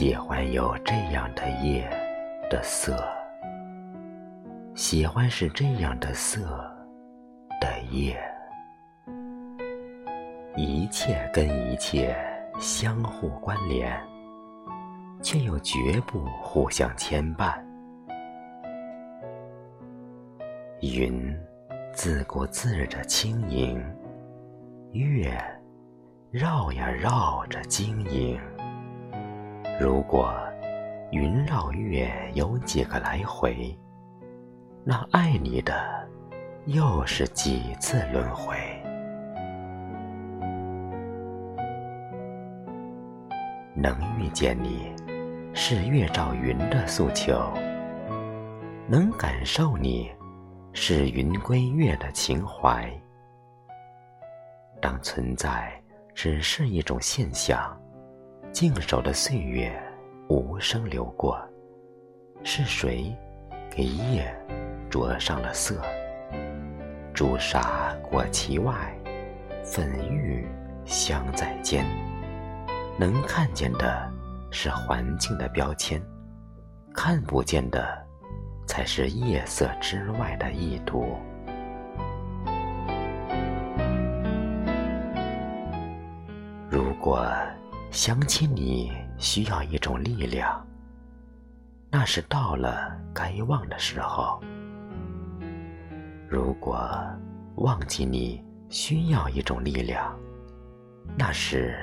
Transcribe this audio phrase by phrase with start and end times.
[0.00, 1.86] 喜欢有这样的夜
[2.48, 3.06] 的色，
[4.74, 6.40] 喜欢是这样的色
[7.60, 8.18] 的夜，
[10.56, 12.16] 一切跟一切
[12.58, 13.94] 相互关联，
[15.22, 17.52] 却又绝不互相牵绊。
[20.80, 21.38] 云
[21.92, 23.78] 自顾自着轻盈，
[24.92, 25.38] 月
[26.30, 28.40] 绕呀绕着晶莹。
[29.80, 30.38] 如果
[31.10, 33.74] 云绕月有几个来回，
[34.84, 36.06] 那爱你的
[36.66, 38.58] 又是几次轮回？
[43.74, 44.94] 能遇见你，
[45.54, 47.50] 是月照云的诉求；
[48.86, 50.12] 能感受你，
[50.74, 52.86] 是云归月的情怀。
[54.78, 55.72] 当存在
[56.14, 57.74] 只是一种现象。
[58.52, 59.72] 静守的岁月
[60.28, 61.40] 无声流过，
[62.42, 63.16] 是谁
[63.70, 64.34] 给夜
[64.90, 65.80] 着上了色？
[67.14, 68.74] 朱砂裹其外，
[69.64, 70.46] 粉玉
[70.84, 71.86] 镶在间。
[72.98, 74.10] 能看见的
[74.50, 76.02] 是环境的标签，
[76.92, 78.04] 看不见的
[78.66, 81.16] 才是夜色之外的意图。
[86.68, 87.32] 如果。
[87.90, 90.64] 想起你需要一种力量，
[91.90, 94.40] 那是到了该忘的时候；
[96.28, 96.88] 如果
[97.56, 100.16] 忘记你需要一种力量，
[101.18, 101.74] 那是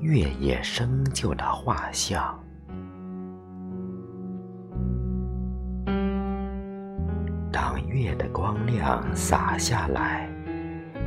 [0.00, 2.42] 月夜生就的画像。
[7.52, 10.26] 当月的光亮洒下来，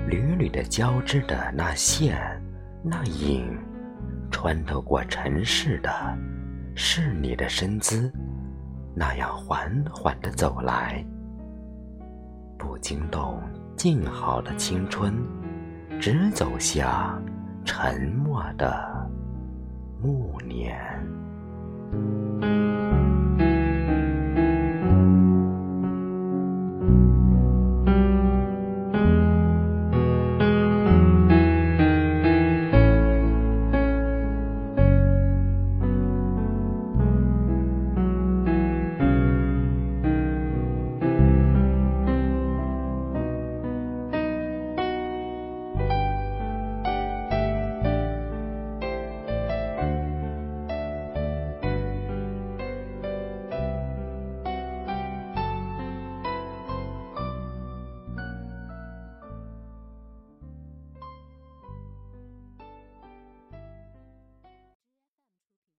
[0.08, 2.40] 缕缕的交织的那线，
[2.84, 3.58] 那影。
[4.34, 5.90] 穿透过尘世的，
[6.76, 8.12] 是你的身姿，
[8.96, 11.06] 那样缓缓地走来，
[12.58, 13.40] 不惊动
[13.78, 15.14] 静好的青春，
[16.02, 17.24] 只走向
[17.64, 19.08] 沉默的
[20.02, 20.78] 暮年。